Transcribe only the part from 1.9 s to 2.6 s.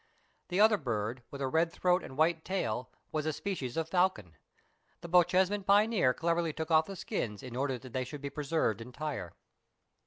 and white